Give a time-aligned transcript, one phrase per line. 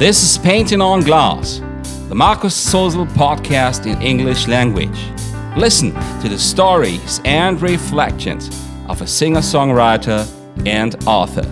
[0.00, 1.60] This is Painting on Glass,
[2.08, 4.98] the Markus Zosel podcast in English language.
[5.58, 5.92] Listen
[6.22, 8.48] to the stories and reflections
[8.88, 10.26] of a singer songwriter
[10.64, 11.44] and author.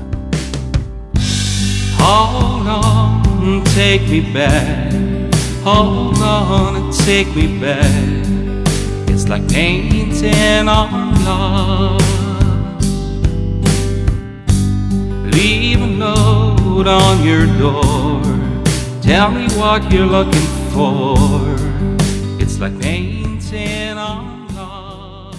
[1.98, 4.94] Hold on, take me back.
[5.62, 7.84] Hold on take me back.
[9.10, 12.02] It's like painting on glass.
[15.34, 18.07] Leave a note on your door.
[19.08, 21.16] Tell me what you're looking for.
[22.38, 25.34] It's like painting on glass.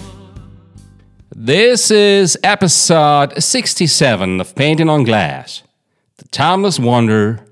[1.36, 5.62] This is episode 67 of Painting on Glass
[6.16, 7.46] The Timeless Wonder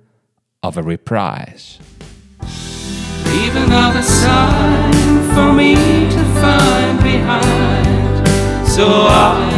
[0.61, 1.79] of a Reprise.
[2.41, 4.93] Leave another sign
[5.37, 8.27] for me to find behind
[8.69, 9.58] so I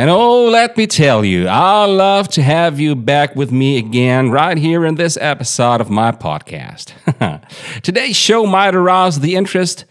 [0.00, 4.30] And oh, let me tell you, I love to have you back with me again
[4.30, 6.94] right here in this episode of my podcast.
[7.82, 9.84] Today's show might arouse the interest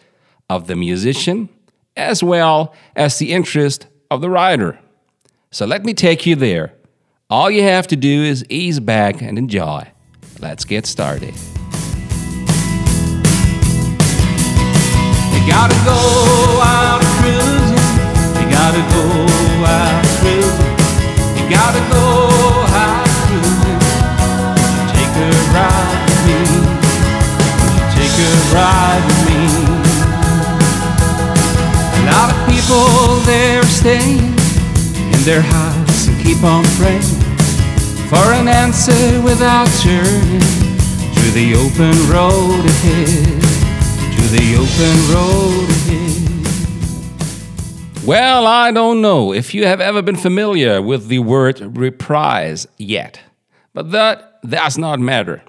[0.49, 1.47] of the musician
[1.95, 4.79] as well as the interest of the writer.
[5.51, 6.73] So let me take you there.
[7.29, 9.91] All you have to do is ease back and enjoy.
[10.39, 11.35] Let's get started.
[15.39, 15.95] You gotta go
[16.61, 17.79] out cruising.
[18.39, 19.03] You gotta go
[19.63, 20.75] out cruising.
[21.37, 22.03] You gotta go
[22.75, 23.79] out cruising.
[24.91, 26.39] Take a ride with me?
[27.95, 29.39] Take a ride with me?
[31.95, 34.35] A lot of people there staying
[35.14, 37.02] in their house and keep on praying
[38.09, 40.41] for an answer without turning
[41.15, 43.58] to the open road ahead.
[44.31, 46.19] The open road ahead.
[48.05, 53.19] Well, I don't know if you have ever been familiar with the word reprise yet,
[53.73, 55.41] but that does not matter.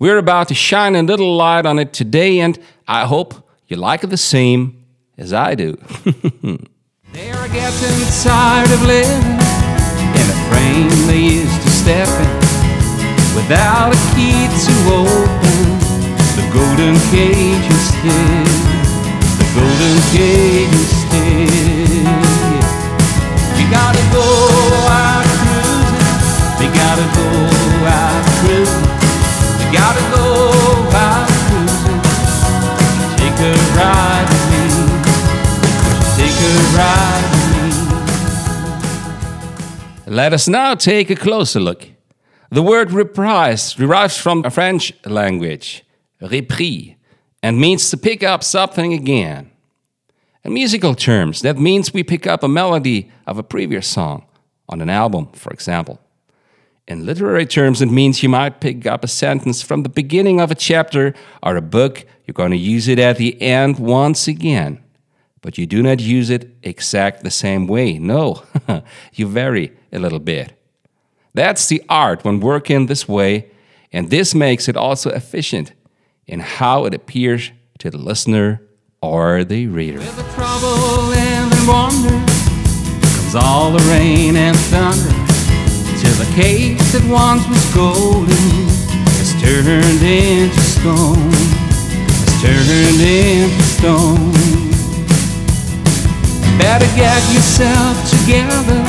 [0.00, 2.58] We're about to shine a little light on it today, and
[2.88, 4.84] I hope you like it the same
[5.16, 5.76] as I do.
[7.12, 9.38] They're getting tired of living
[10.18, 12.40] in a frame they used to step in
[13.36, 15.73] without a key to open
[16.36, 17.68] the golden cage.
[19.38, 20.94] The golden cage
[23.74, 24.26] gotta go
[24.88, 26.72] out cruising.
[26.80, 27.28] Gotta go
[27.86, 28.86] out cruising.
[29.72, 30.24] Gotta go
[31.06, 32.00] out cruising.
[33.18, 34.64] Take a ride with me.
[36.18, 37.26] Take a ride.
[40.06, 41.88] Let us now take a closer look.
[42.50, 45.83] The word reprise derives from a French language,
[46.28, 46.96] repris,
[47.42, 49.50] and means to pick up something again.
[50.44, 54.26] In musical terms, that means we pick up a melody of a previous song
[54.68, 56.00] on an album, for example.
[56.86, 60.50] In literary terms, it means you might pick up a sentence from the beginning of
[60.50, 62.04] a chapter or a book.
[62.26, 64.82] You're going to use it at the end once again.
[65.40, 67.98] But you do not use it exact the same way.
[67.98, 68.42] No,
[69.14, 70.52] you vary a little bit.
[71.32, 73.50] That's the art when working this way,
[73.92, 75.72] and this makes it also efficient
[76.26, 78.62] in how it appears to the listener
[79.00, 79.98] or the reader.
[79.98, 82.32] With the trouble and the wonder
[83.16, 85.10] comes all the rain and thunder
[86.00, 88.84] till the cake that once was golden
[89.44, 91.30] turned into stone.
[92.40, 94.32] Turned into stone.
[96.58, 98.80] Better get yourself together.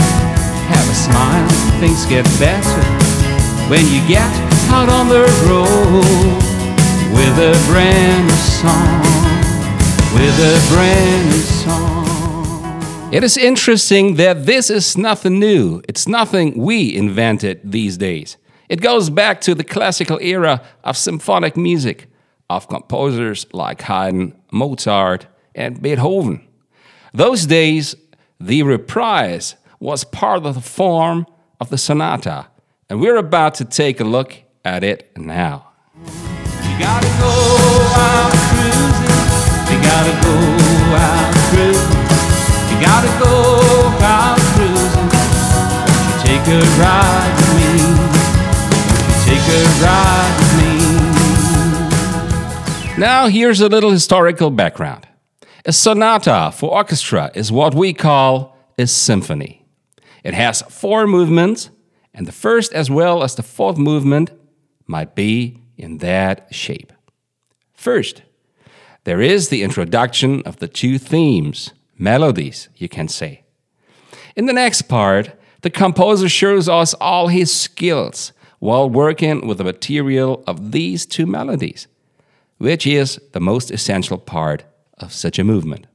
[0.71, 2.81] Have a smile, things get better
[3.69, 4.31] when you get
[4.71, 6.54] out on the road
[7.15, 8.99] with a brand new song.
[10.13, 13.13] With a brand new song.
[13.13, 15.81] It is interesting that this is nothing new.
[15.87, 18.35] It's nothing we invented these days.
[18.67, 22.07] It goes back to the classical era of symphonic music,
[22.49, 26.45] of composers like Haydn, Mozart, and Beethoven.
[27.13, 27.95] Those days,
[28.41, 31.27] the reprise was part of the form
[31.61, 32.47] of the sonata,
[32.89, 34.35] and we're about to take a look
[34.65, 35.71] at it now.
[52.97, 55.05] Now, here's a little historical background.
[55.65, 59.65] A sonata for orchestra is what we call a symphony.
[60.23, 61.69] It has four movements,
[62.13, 64.31] and the first as well as the fourth movement
[64.87, 66.93] might be in that shape.
[67.73, 68.21] First,
[69.03, 73.43] there is the introduction of the two themes, melodies, you can say.
[74.37, 79.65] In the next part, the composer shows us all his skills while working with the
[79.65, 81.87] material of these two melodies,
[82.57, 84.63] which is the most essential part
[84.97, 85.87] of such a movement.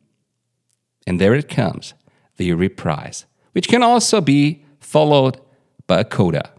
[1.06, 1.94] And there it comes,
[2.36, 5.40] the reprise, which can also be followed
[5.86, 6.50] by a coda.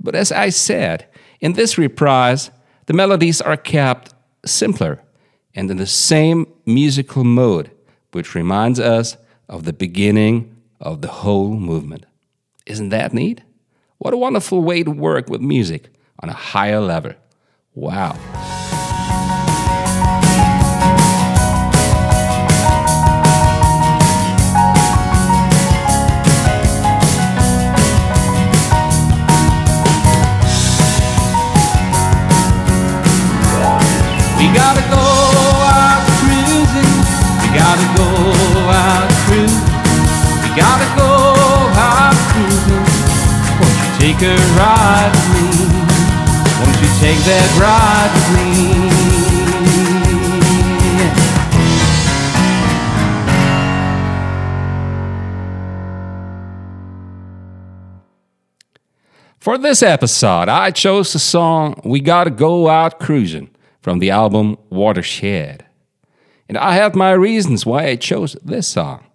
[0.00, 1.06] But as I said,
[1.40, 2.50] in this reprise,
[2.86, 4.14] the melodies are kept
[4.44, 5.02] simpler
[5.54, 7.70] and in the same musical mode,
[8.12, 9.16] which reminds us
[9.48, 12.06] of the beginning of the whole movement.
[12.66, 13.42] Isn't that neat?
[13.98, 15.88] What a wonderful way to work with music
[16.20, 17.14] on a higher level.
[17.74, 18.16] Wow.
[40.56, 41.12] Gotta go
[41.76, 42.80] out cruising.
[43.60, 45.48] Won't you take a ride with me?
[46.64, 48.46] Won't you take that ride with me?
[59.38, 63.50] For this episode, I chose the song We Gotta Go Out Cruising
[63.80, 65.66] from the album Watershed.
[66.48, 69.06] And I have my reasons why I chose this song.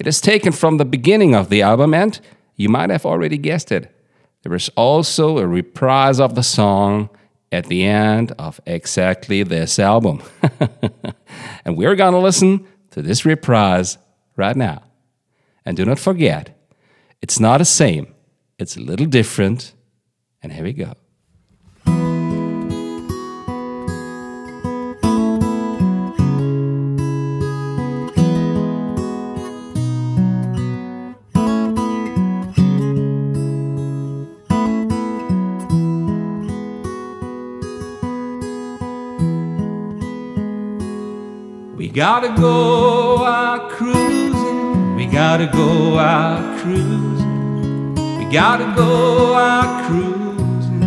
[0.00, 2.18] It is taken from the beginning of the album, and
[2.56, 3.94] you might have already guessed it.
[4.42, 7.10] There is also a reprise of the song
[7.52, 10.22] at the end of exactly this album.
[11.66, 13.98] and we're gonna listen to this reprise
[14.36, 14.82] right now.
[15.66, 16.58] And do not forget,
[17.20, 18.14] it's not the same,
[18.58, 19.74] it's a little different.
[20.42, 20.94] And here we go.
[42.00, 44.96] Gotta go out cruising.
[44.96, 47.94] We gotta go out cruising.
[48.18, 50.80] We gotta go out cruising.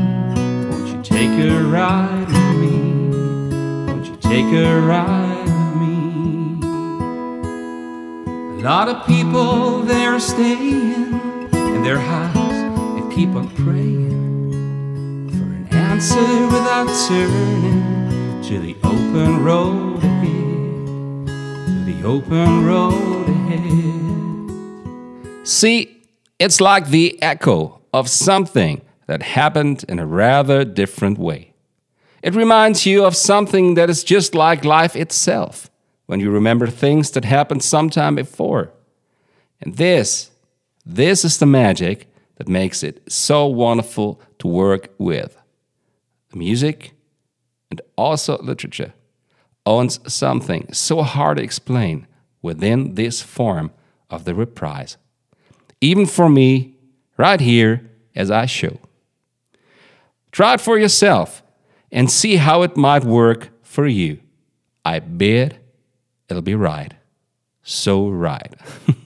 [0.71, 2.77] Won't you take a ride with me?
[3.85, 6.65] Won't you take a ride with me?
[8.59, 11.13] A lot of people they're staying
[11.53, 12.59] in their house
[12.97, 20.52] and keep on praying for an answer without turning to the open road to
[21.85, 24.57] the open road ahead.
[25.47, 26.01] See,
[26.39, 31.53] it's like the echo of something that happened in a rather different way.
[32.21, 35.69] It reminds you of something that is just like life itself
[36.05, 38.71] when you remember things that happened sometime before.
[39.59, 40.31] And this,
[40.85, 42.07] this is the magic
[42.37, 45.37] that makes it so wonderful to work with.
[46.33, 46.93] Music
[47.69, 48.93] and also literature
[49.65, 52.07] owns something so hard to explain
[52.41, 53.71] within this form
[54.09, 54.97] of the reprise.
[55.81, 56.75] Even for me,
[57.17, 58.79] right here as I show.
[60.31, 61.43] Try it for yourself
[61.91, 64.19] and see how it might work for you.
[64.83, 65.57] I bet
[66.29, 66.93] it'll be right.
[67.61, 68.53] So right.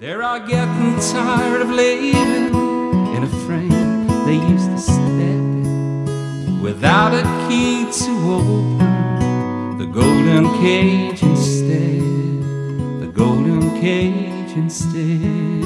[0.00, 2.54] there are getting tired of living
[3.14, 5.13] in a frame they used to in
[6.74, 12.00] without a key to open the golden cage instead.
[13.00, 15.64] The golden cage instead.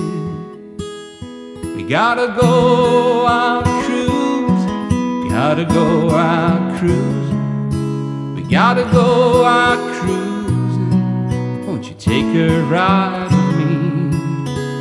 [1.76, 5.30] We gotta go out cruising.
[5.30, 8.34] Gotta go out cruising.
[8.34, 11.66] We gotta go out cruising.
[11.66, 13.72] Won't you take a ride with me?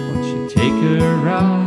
[0.07, 1.66] Won't you take a ride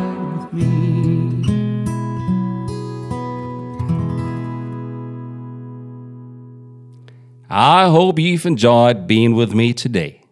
[7.53, 10.23] I hope you've enjoyed being with me today.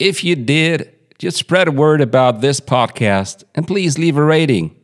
[0.00, 4.74] If you did, just spread a word about this podcast and please leave a rating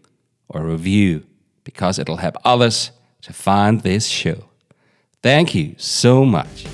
[0.49, 1.27] or a review
[1.65, 4.45] because it'll help others to find this show.
[5.21, 6.65] Thank you so much.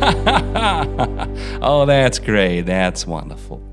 [1.60, 2.62] oh, that's great.
[2.62, 3.67] That's wonderful.